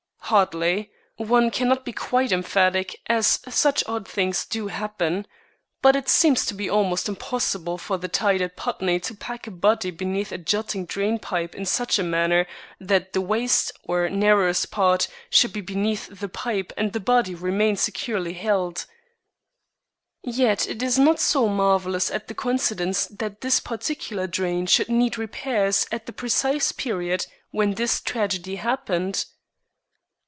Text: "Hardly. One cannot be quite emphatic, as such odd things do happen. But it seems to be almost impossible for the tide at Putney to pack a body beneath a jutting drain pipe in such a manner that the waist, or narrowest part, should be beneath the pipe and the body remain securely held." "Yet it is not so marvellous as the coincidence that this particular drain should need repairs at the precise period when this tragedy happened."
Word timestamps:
"Hardly. 0.31 0.89
One 1.17 1.51
cannot 1.51 1.83
be 1.83 1.91
quite 1.91 2.31
emphatic, 2.31 2.95
as 3.07 3.41
such 3.49 3.83
odd 3.85 4.07
things 4.07 4.45
do 4.45 4.67
happen. 4.67 5.27
But 5.81 5.97
it 5.97 6.07
seems 6.07 6.45
to 6.45 6.53
be 6.53 6.69
almost 6.69 7.09
impossible 7.09 7.77
for 7.77 7.97
the 7.97 8.07
tide 8.07 8.41
at 8.41 8.55
Putney 8.55 8.97
to 9.01 9.13
pack 9.13 9.45
a 9.45 9.51
body 9.51 9.91
beneath 9.91 10.31
a 10.31 10.37
jutting 10.37 10.85
drain 10.85 11.19
pipe 11.19 11.53
in 11.53 11.65
such 11.65 11.99
a 11.99 12.03
manner 12.03 12.47
that 12.79 13.11
the 13.11 13.19
waist, 13.19 13.73
or 13.83 14.09
narrowest 14.09 14.71
part, 14.71 15.09
should 15.29 15.51
be 15.51 15.59
beneath 15.59 16.07
the 16.07 16.29
pipe 16.29 16.71
and 16.77 16.93
the 16.93 17.01
body 17.01 17.35
remain 17.35 17.75
securely 17.75 18.31
held." 18.31 18.85
"Yet 20.23 20.65
it 20.65 20.81
is 20.81 20.97
not 20.97 21.19
so 21.19 21.49
marvellous 21.49 22.09
as 22.09 22.21
the 22.29 22.35
coincidence 22.35 23.05
that 23.07 23.41
this 23.41 23.59
particular 23.59 24.27
drain 24.27 24.65
should 24.65 24.87
need 24.87 25.17
repairs 25.17 25.87
at 25.91 26.05
the 26.05 26.13
precise 26.13 26.71
period 26.71 27.27
when 27.51 27.73
this 27.73 27.99
tragedy 27.99 28.55
happened." 28.55 29.25